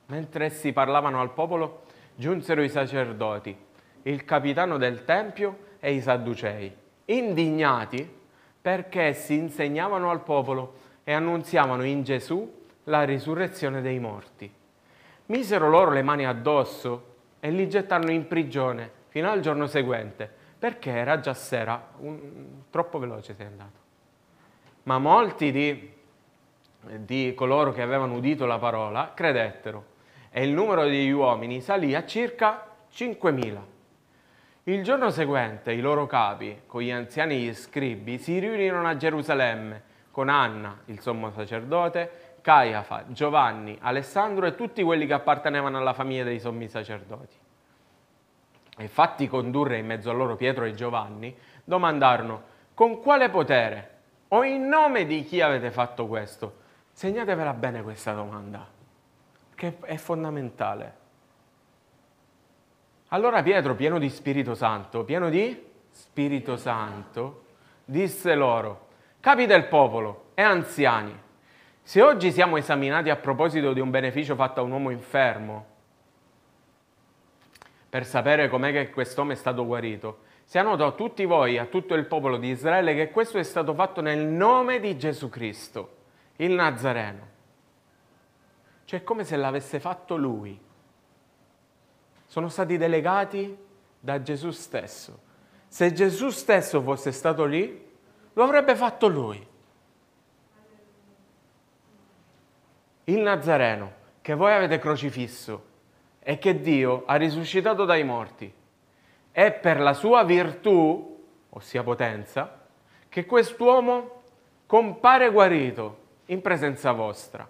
[0.06, 1.84] Mentre essi parlavano al popolo,
[2.16, 3.58] giunsero i sacerdoti,
[4.04, 6.74] il capitano del tempio e i sadducei,
[7.06, 8.22] indignati
[8.62, 14.52] perché essi insegnavano al popolo e annunziavano in Gesù la risurrezione dei morti.
[15.28, 20.92] Misero loro le mani addosso e li gettarono in prigione fino al giorno seguente, perché
[20.92, 23.82] era già sera, un, troppo veloce sei andato.
[24.84, 25.94] Ma molti di,
[26.98, 29.92] di coloro che avevano udito la parola credettero
[30.30, 33.73] e il numero degli uomini salì a circa 5.000.
[34.66, 38.96] Il giorno seguente i loro capi, con gli anziani e gli scribi, si riunirono a
[38.96, 45.92] Gerusalemme con Anna, il sommo sacerdote, Caiafa, Giovanni, Alessandro e tutti quelli che appartenevano alla
[45.92, 47.36] famiglia dei sommi sacerdoti.
[48.78, 53.90] E fatti condurre in mezzo a loro Pietro e Giovanni, domandarono con quale potere
[54.30, 56.62] o in nome di chi avete fatto questo?
[56.94, 58.66] Segnatevela bene questa domanda,
[59.56, 61.02] che è fondamentale.
[63.14, 67.44] Allora Pietro, pieno di Spirito Santo, pieno di Spirito Santo,
[67.86, 68.88] disse loro,
[69.20, 71.16] capi del popolo e anziani,
[71.84, 75.66] se oggi siamo esaminati a proposito di un beneficio fatto a un uomo infermo,
[77.88, 81.94] per sapere com'è che quest'uomo è stato guarito, sia noto a tutti voi, a tutto
[81.94, 85.98] il popolo di Israele, che questo è stato fatto nel nome di Gesù Cristo,
[86.38, 87.28] il Nazareno.
[88.86, 90.72] Cioè come se l'avesse fatto lui.
[92.34, 93.56] Sono stati delegati
[94.00, 95.20] da Gesù stesso.
[95.68, 97.92] Se Gesù stesso fosse stato lì,
[98.34, 99.48] lo avrebbe fatto lui.
[103.04, 105.64] Il Nazareno, che voi avete crocifisso
[106.24, 108.52] e che Dio ha risuscitato dai morti,
[109.30, 112.62] è per la sua virtù, ossia potenza,
[113.10, 114.24] che quest'uomo
[114.66, 117.48] compare guarito in presenza vostra.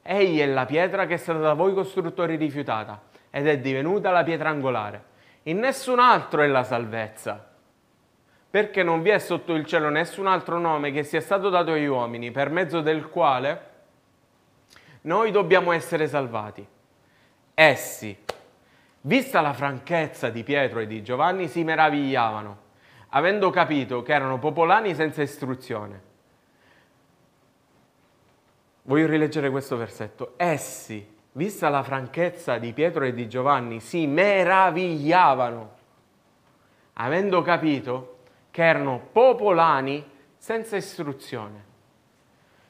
[0.00, 4.22] Egli è la pietra che è stata da voi costruttori rifiutata ed è divenuta la
[4.22, 5.02] pietra angolare.
[5.44, 7.50] In nessun altro è la salvezza
[8.48, 11.86] perché non vi è sotto il cielo nessun altro nome che sia stato dato agli
[11.86, 13.70] uomini per mezzo del quale
[15.00, 16.64] noi dobbiamo essere salvati.
[17.52, 18.16] Essi,
[19.00, 22.58] vista la franchezza di Pietro e di Giovanni, si meravigliavano,
[23.08, 26.02] avendo capito che erano popolani senza istruzione.
[28.82, 30.34] Voglio rileggere questo versetto.
[30.36, 35.70] Essi, vista la franchezza di Pietro e di Giovanni, si meravigliavano,
[36.94, 38.18] avendo capito
[38.50, 40.04] che erano popolani
[40.36, 41.72] senza istruzione.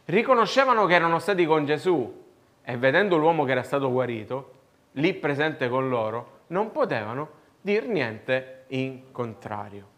[0.07, 2.23] Riconoscevano che erano stati con Gesù
[2.63, 4.53] e vedendo l'uomo che era stato guarito,
[4.93, 9.93] lì presente con loro, non potevano dir niente in contrario.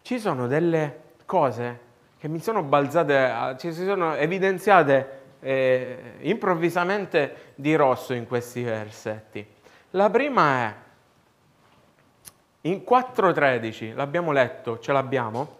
[0.00, 1.80] Ci sono delle cose
[2.18, 9.46] che mi sono balzate, ci sono evidenziate eh, improvvisamente di rosso in questi versetti.
[9.90, 10.74] La prima è
[12.62, 15.58] in 4.13, l'abbiamo letto, ce l'abbiamo,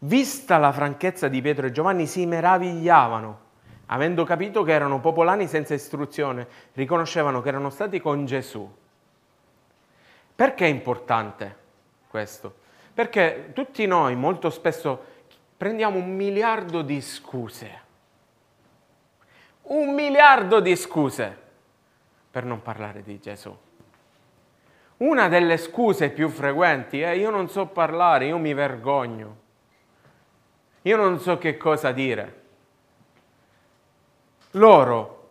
[0.00, 3.40] vista la franchezza di Pietro e Giovanni si meravigliavano,
[3.86, 8.72] avendo capito che erano popolani senza istruzione, riconoscevano che erano stati con Gesù.
[10.36, 11.56] Perché è importante
[12.08, 12.54] questo?
[12.94, 15.14] Perché tutti noi molto spesso
[15.56, 17.80] prendiamo un miliardo di scuse,
[19.68, 21.44] un miliardo di scuse
[22.30, 23.56] per non parlare di Gesù.
[24.98, 29.36] Una delle scuse più frequenti è io non so parlare, io mi vergogno,
[30.82, 32.42] io non so che cosa dire.
[34.52, 35.30] Loro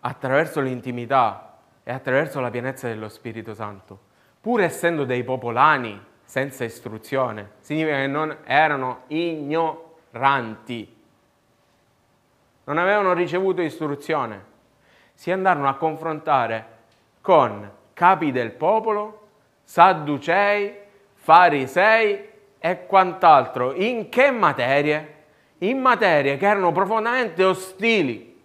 [0.00, 3.98] attraverso l'intimità e attraverso la pienezza dello Spirito Santo,
[4.40, 10.96] pur essendo dei popolani senza istruzione, significa che non erano ignoranti,
[12.68, 14.44] non avevano ricevuto istruzione,
[15.14, 16.66] si andarono a confrontare
[17.22, 19.28] con capi del popolo,
[19.64, 20.74] sadducei,
[21.14, 22.28] farisei
[22.58, 23.72] e quant'altro.
[23.72, 25.14] In che materie?
[25.58, 28.38] In materie che erano profondamente ostili.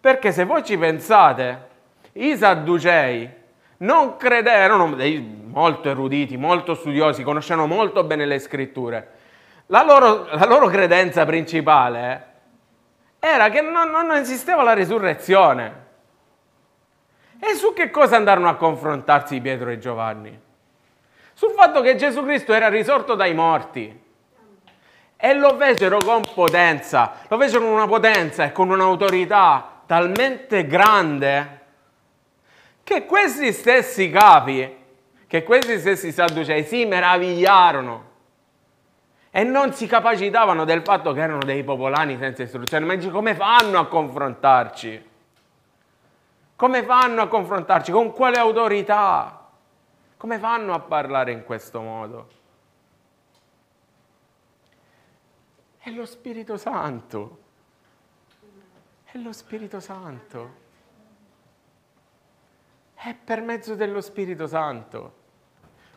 [0.00, 1.66] Perché se voi ci pensate,
[2.14, 3.30] i sadducei
[3.78, 9.10] non credevano, dei molto eruditi, molto studiosi, conoscevano molto bene le scritture.
[9.66, 12.27] La loro, la loro credenza principale
[13.18, 15.86] era che non, non esisteva la risurrezione.
[17.40, 20.40] E su che cosa andarono a confrontarsi Pietro e Giovanni?
[21.34, 24.06] Sul fatto che Gesù Cristo era risorto dai morti.
[25.16, 31.56] E lo fecero con potenza, lo fecero con una potenza e con un'autorità talmente grande
[32.84, 34.76] che questi stessi capi,
[35.26, 38.07] che questi stessi sadducei si meravigliarono
[39.30, 42.86] e non si capacitavano del fatto che erano dei popolani senza istruzione.
[42.86, 45.06] Ma dice come fanno a confrontarci?
[46.56, 47.92] Come fanno a confrontarci?
[47.92, 49.48] Con quale autorità?
[50.16, 52.28] Come fanno a parlare in questo modo?
[55.78, 57.38] È lo Spirito Santo.
[59.04, 60.66] È lo Spirito Santo.
[62.94, 65.17] È per mezzo dello Spirito Santo.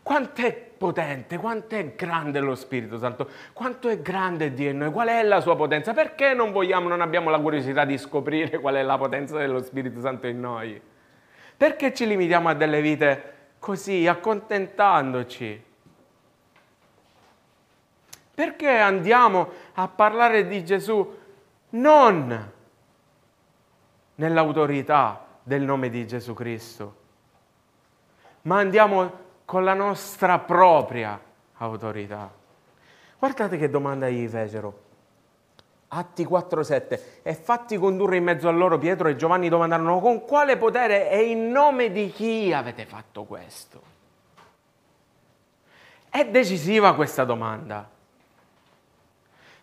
[0.04, 4.92] Quanto è potente, quanto è grande lo Spirito Santo, quanto è grande Dio in noi,
[4.92, 5.94] qual è la sua potenza?
[5.94, 10.00] Perché non vogliamo, non abbiamo la curiosità di scoprire qual è la potenza dello Spirito
[10.00, 10.82] Santo in noi?
[11.56, 15.64] Perché ci limitiamo a delle vite così, accontentandoci?
[18.34, 21.20] Perché andiamo a parlare di Gesù
[21.70, 22.52] non
[24.16, 26.96] nell'autorità del nome di Gesù Cristo,
[28.44, 31.20] ma andiamo con la nostra propria
[31.58, 32.32] autorità.
[33.20, 34.84] Guardate che domanda gli fecero.
[35.90, 40.56] Atti 4:7 e fatti condurre in mezzo a loro Pietro e Giovanni domandarono con quale
[40.56, 43.82] potere e in nome di chi avete fatto questo?
[46.08, 47.86] È decisiva questa domanda.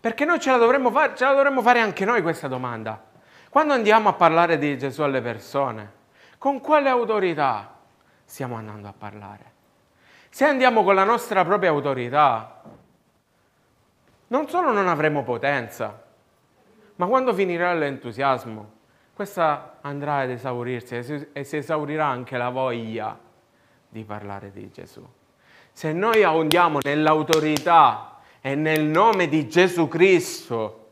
[0.01, 3.03] Perché noi ce la dovremmo fare, ce la dovremmo fare anche noi questa domanda.
[3.49, 5.93] Quando andiamo a parlare di Gesù alle persone,
[6.37, 7.75] con quale autorità
[8.27, 9.57] stiamo andando a parlare?
[10.31, 12.63] Se andiamo con la nostra propria autorità,
[14.29, 16.05] non solo non avremo potenza,
[16.97, 18.77] ma quando finirà l'entusiasmo,
[19.15, 23.19] questa andrà ad esaurirsi e si esaurirà anche la voglia
[23.89, 25.05] di parlare di Gesù.
[25.73, 30.87] Se noi andiamo nell'autorità e nel nome di Gesù Cristo,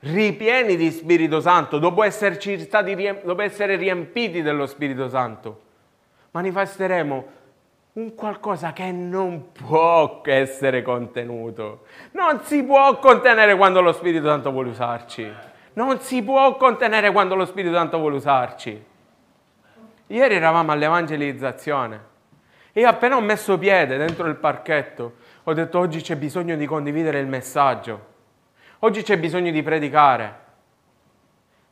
[0.00, 5.60] ripieni di Spirito Santo, dopo stati, dopo essere riempiti dello Spirito Santo,
[6.32, 7.40] manifesteremo
[7.94, 11.84] un qualcosa che non può essere contenuto.
[12.12, 15.30] Non si può contenere quando lo Spirito Santo vuole usarci.
[15.74, 18.84] Non si può contenere quando lo Spirito Santo vuole usarci.
[20.06, 22.10] Ieri eravamo all'evangelizzazione
[22.74, 27.18] io appena ho messo piede dentro il parchetto ho detto oggi c'è bisogno di condividere
[27.18, 28.10] il messaggio.
[28.80, 30.40] Oggi c'è bisogno di predicare.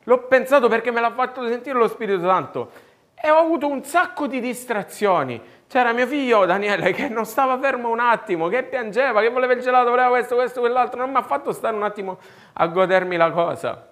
[0.03, 2.71] L'ho pensato perché me l'ha fatto sentire lo Spirito Santo
[3.15, 5.41] e ho avuto un sacco di distrazioni.
[5.71, 9.61] C'era mio figlio Daniele che non stava fermo un attimo, che piangeva, che voleva il
[9.61, 12.19] gelato, voleva questo, questo, quell'altro, non mi ha fatto stare un attimo
[12.51, 13.87] a godermi la cosa.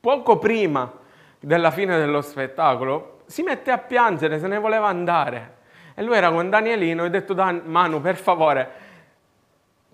[0.00, 0.92] Poco prima
[1.38, 5.58] della fine dello spettacolo si mette a piangere, se ne voleva andare.
[5.94, 8.70] E lui era con Danielino e ho detto, Dan, Manu, per favore,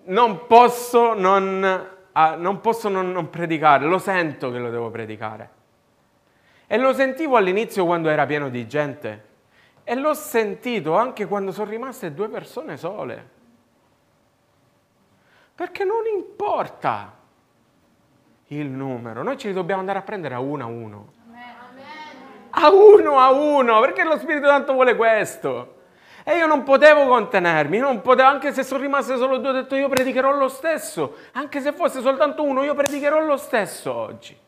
[0.04, 5.50] non posso non, ah, non, posso non, non predicare, lo sento che lo devo predicare.
[6.66, 9.26] E lo sentivo all'inizio quando era pieno di gente
[9.90, 13.28] e l'ho sentito anche quando sono rimaste due persone sole.
[15.54, 17.14] Perché non importa
[18.48, 21.12] il numero, noi ci dobbiamo andare a prendere a uno a uno.
[22.50, 25.76] A uno a uno, perché lo Spirito Santo vuole questo.
[26.22, 29.74] E io non potevo contenermi, non potevo, anche se sono rimaste solo due, ho detto
[29.74, 34.38] io predicherò lo stesso, anche se fosse soltanto uno, io predicherò lo stesso oggi.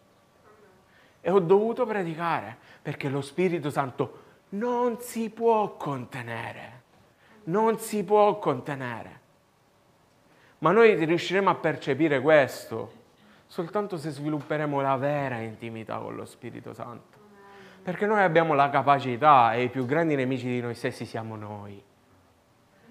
[1.19, 6.83] E ho dovuto predicare, perché lo Spirito Santo non si può contenere,
[7.45, 9.19] non si può contenere.
[10.59, 12.99] Ma noi riusciremo a percepire questo
[13.47, 17.19] soltanto se svilupperemo la vera intimità con lo Spirito Santo.
[17.83, 21.83] Perché noi abbiamo la capacità e i più grandi nemici di noi stessi siamo noi.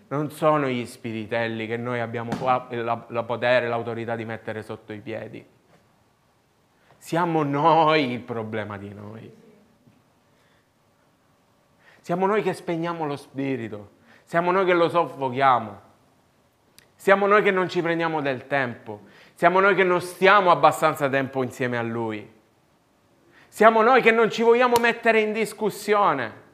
[0.08, 5.00] Non sono gli spiritelli che noi abbiamo la, la potere, l'autorità di mettere sotto i
[5.00, 5.46] piedi.
[6.98, 9.32] Siamo noi il problema di noi.
[12.10, 13.92] Siamo noi che spegniamo lo spirito,
[14.24, 15.80] siamo noi che lo soffochiamo,
[16.96, 19.02] siamo noi che non ci prendiamo del tempo,
[19.36, 22.28] siamo noi che non stiamo abbastanza tempo insieme a Lui,
[23.48, 26.48] siamo noi che non ci vogliamo mettere in discussione.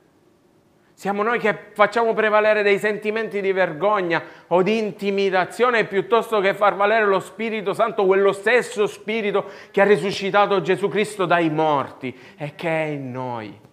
[0.93, 6.75] Siamo noi che facciamo prevalere dei sentimenti di vergogna o di intimidazione piuttosto che far
[6.75, 12.55] valere lo Spirito Santo, quello stesso Spirito che ha risuscitato Gesù Cristo dai morti e
[12.55, 13.65] che è in noi.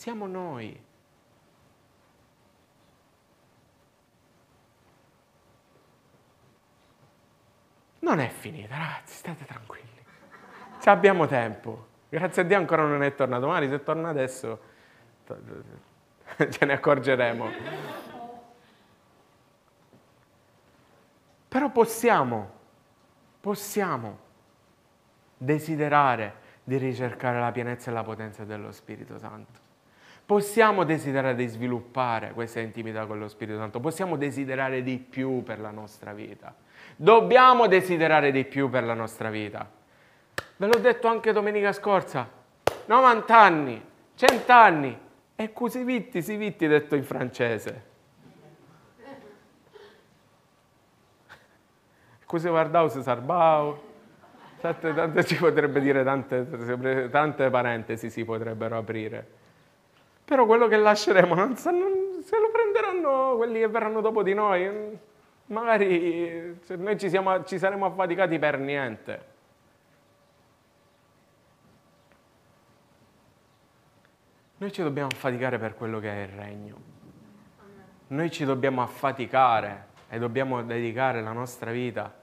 [0.00, 0.82] Siamo noi.
[7.98, 10.02] Non è finita, ragazzi, state tranquilli.
[10.80, 11.88] Ci abbiamo tempo.
[12.08, 13.46] Grazie a Dio ancora non è tornato.
[13.46, 14.60] Magari se torna adesso
[16.48, 17.50] ce ne accorgeremo.
[21.46, 22.50] Però possiamo,
[23.38, 24.18] possiamo
[25.36, 26.34] desiderare
[26.64, 29.59] di ricercare la pienezza e la potenza dello Spirito Santo.
[30.30, 35.58] Possiamo desiderare di sviluppare questa intimità con lo Spirito Santo, possiamo desiderare di più per
[35.58, 36.54] la nostra vita.
[36.94, 39.68] Dobbiamo desiderare di più per la nostra vita.
[40.56, 42.30] Ve l'ho detto anche domenica scorsa,
[42.84, 44.98] 90 anni, 100 anni,
[45.34, 47.84] e così vitti, si vitti detto in francese.
[52.24, 53.82] Così guardavo, si sarbavo.
[54.60, 59.39] Tante, tante, ci potrebbe dire tante, tante parentesi si potrebbero aprire.
[60.30, 64.96] Però quello che lasceremo non, se lo prenderanno quelli che verranno dopo di noi.
[65.46, 69.24] Magari noi ci, siamo, ci saremo affaticati per niente.
[74.58, 76.76] Noi ci dobbiamo affaticare per quello che è il regno.
[78.06, 82.14] Noi ci dobbiamo affaticare e dobbiamo dedicare la nostra vita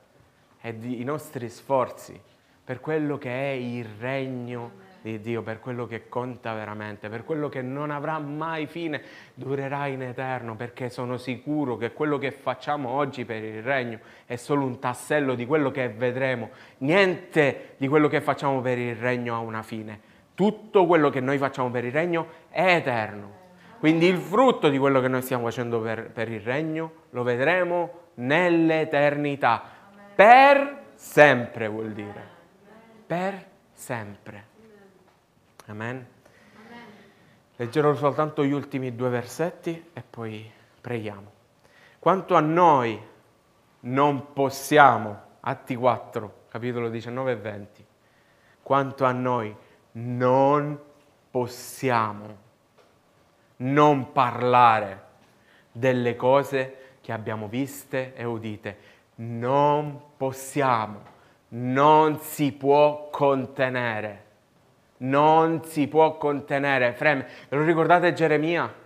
[0.62, 2.18] e i nostri sforzi
[2.64, 7.50] per quello che è il regno di Dio, per quello che conta veramente, per quello
[7.50, 9.02] che non avrà mai fine,
[9.34, 14.36] durerà in eterno, perché sono sicuro che quello che facciamo oggi per il regno è
[14.36, 16.50] solo un tassello di quello che vedremo.
[16.80, 21.40] Niente di quello che facciamo per il regno ha una fine tutto quello che noi
[21.40, 23.46] facciamo per il regno è eterno.
[23.80, 28.10] Quindi il frutto di quello che noi stiamo facendo per, per il regno lo vedremo
[28.16, 29.64] nell'eternità.
[30.14, 32.22] Per sempre vuol dire.
[33.08, 34.47] Per sempre.
[35.68, 36.06] Amen.
[37.56, 40.50] Leggerò soltanto gli ultimi due versetti e poi
[40.80, 41.32] preghiamo.
[42.00, 43.02] Quanto a noi
[43.82, 47.86] non possiamo, Atti 4, capitolo 19 e 20,
[48.62, 49.56] quanto a noi
[49.92, 50.80] non
[51.32, 52.46] possiamo
[53.58, 55.06] non parlare
[55.72, 58.78] delle cose che abbiamo viste e udite.
[59.16, 61.02] Non possiamo,
[61.50, 64.26] non si può contenere.
[64.98, 66.94] Non si può contenere.
[66.94, 68.86] Freme, lo ricordate Geremia?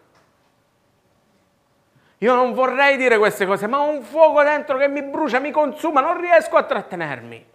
[2.17, 5.49] Io non vorrei dire queste cose, ma ho un fuoco dentro che mi brucia, mi
[5.49, 7.45] consuma, non riesco a trattenermi.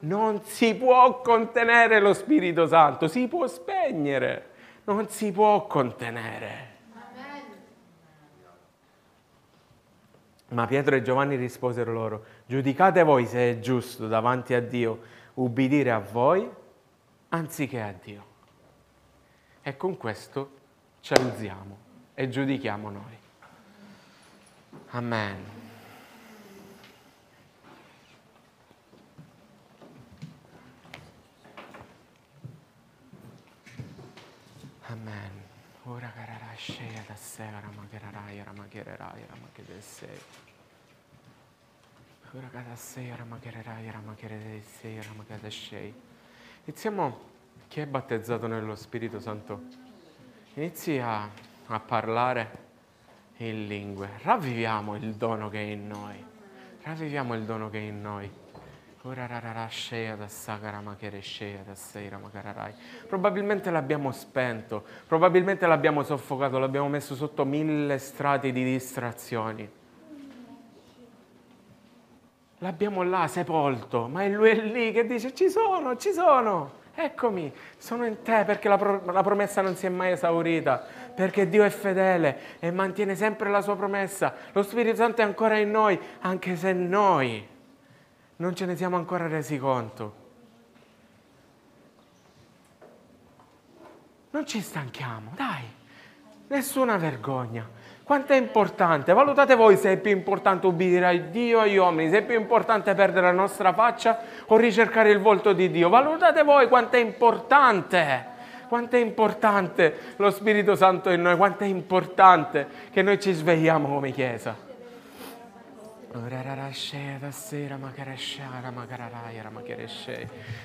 [0.00, 4.50] Non si può contenere lo Spirito Santo, si può spegnere,
[4.84, 6.74] non si può contenere.
[10.48, 15.00] Ma Pietro e Giovanni risposero loro, giudicate voi se è giusto davanti a Dio
[15.34, 16.48] ubbidire a voi
[17.28, 18.34] anziché a Dio.
[19.62, 20.58] E con questo
[21.00, 21.78] ci alziamo
[22.14, 23.18] e giudichiamo noi.
[24.90, 25.44] Amen.
[34.88, 35.30] Amen.
[35.84, 40.20] Ora carara sceia da sé, ramacherai, ramachererai, ramacheresei.
[42.32, 46.05] Ora cara sei, ramachererai, ramacheresei, ramacheresei.
[46.68, 47.16] Iniziamo,
[47.68, 49.60] chi è battezzato nello Spirito Santo,
[50.54, 51.28] inizi a,
[51.66, 52.50] a parlare
[53.36, 54.08] in lingue.
[54.22, 56.16] Ravviviamo il dono che è in noi.
[56.82, 58.28] Ravviviamo il dono che è in noi.
[63.06, 69.70] Probabilmente l'abbiamo spento, probabilmente l'abbiamo soffocato, l'abbiamo messo sotto mille strati di distrazioni.
[72.60, 78.06] L'abbiamo là sepolto, ma è lui lì che dice ci sono, ci sono, eccomi, sono
[78.06, 80.82] in te perché la, pro- la promessa non si è mai esaurita,
[81.14, 84.34] perché Dio è fedele e mantiene sempre la sua promessa.
[84.52, 87.46] Lo Spirito Santo è ancora in noi, anche se noi
[88.36, 90.24] non ce ne siamo ancora resi conto.
[94.30, 95.64] Non ci stanchiamo, dai,
[96.48, 97.75] nessuna vergogna.
[98.06, 99.12] Quanto è importante?
[99.12, 102.38] Valutate voi se è più importante ubbidire a Dio o agli uomini, se è più
[102.38, 105.88] importante perdere la nostra faccia o ricercare il volto di Dio.
[105.88, 108.34] Valutate voi quanto è importante.
[108.68, 113.88] Quanto è importante lo Spirito Santo in noi, quanto è importante che noi ci svegliamo
[113.88, 114.54] come Chiesa.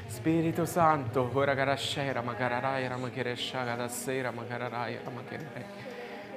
[0.06, 5.91] Spirito Santo, ora carascera, ma cararaia, ma cheresciaga da sera, ma cararaia, ma cheresciaga.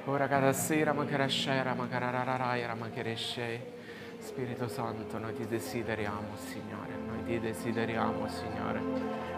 [0.07, 3.73] Ora cada sera ma carascera, ma carararaia, ma cheresce.
[4.19, 8.81] Spirito Santo, noi ti desideriamo, Signore, noi ti desideriamo, Signore.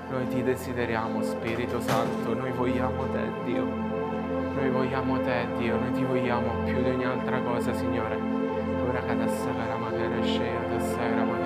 [0.10, 3.64] Noi ti desideriamo, Spirito Santo, noi vogliamo te, Dio.
[3.64, 8.16] Noi vogliamo te, Dio, noi ti vogliamo più di ogni altra cosa, Signore.
[8.16, 11.38] Ora cada sera, ma cheresce, da sera, ma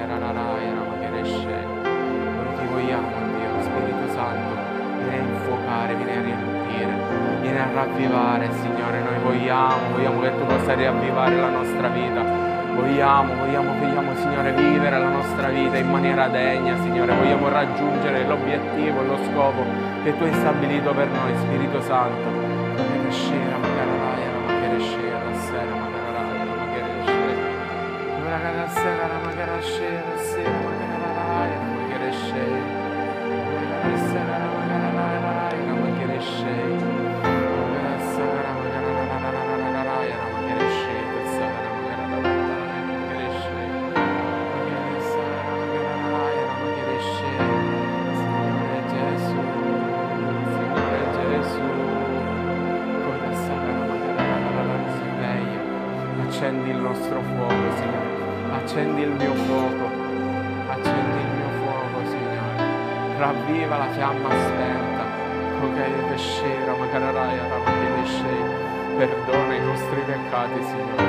[7.81, 8.99] ravvivare, Signore.
[9.01, 12.49] Noi vogliamo, vogliamo che tu possa riavvivare la nostra vita.
[12.73, 17.13] Vogliamo, vogliamo, vogliamo, Signore, vivere la nostra vita in maniera degna, Signore.
[17.15, 19.65] Vogliamo raggiungere l'obiettivo, lo scopo
[20.03, 22.49] che tu hai stabilito per noi, Spirito Santo.
[23.09, 23.89] Sera, magari
[28.55, 30.70] la sera, magari sera,
[63.31, 65.05] Ravviva la fiamma spenta.
[68.97, 71.05] Perdona i nostri peccati, Signore.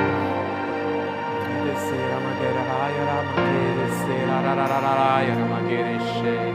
[1.65, 6.31] Desera, macararaia, ramachedesera, rarararaia, ramachedesce.
[6.31, 6.52] Ora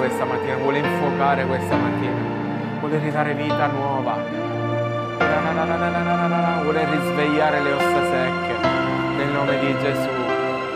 [0.00, 2.16] questa mattina, vuole infuocare questa mattina,
[2.80, 4.16] vuole ridare vita nuova,
[6.62, 8.68] vuole risvegliare le ossa secche.
[9.18, 10.08] Nel nome di Gesù.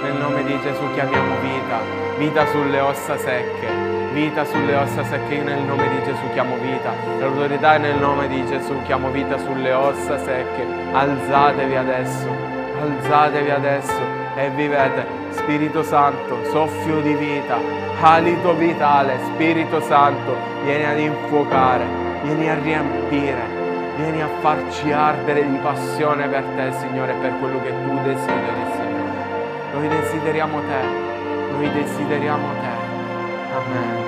[0.02, 1.78] Nel nome di Gesù chiamiamo vita,
[2.18, 3.66] vita sulle ossa secche,
[4.12, 8.44] vita sulle ossa secche, io nel nome di Gesù chiamo vita, l'autorità nel nome di
[8.44, 12.28] Gesù chiamo vita sulle ossa secche, alzatevi adesso,
[12.82, 14.00] alzatevi adesso
[14.36, 15.06] e vivete,
[15.44, 17.58] Spirito Santo, soffio di vita,
[18.00, 20.34] alito vitale, Spirito Santo,
[20.64, 21.84] vieni ad infuocare,
[22.22, 23.42] vieni a riempire,
[23.96, 29.72] vieni a farci ardere di passione per te, Signore, per quello che tu desideri, Signore.
[29.74, 33.54] Noi desideriamo te, noi desideriamo te.
[33.54, 34.03] Amen.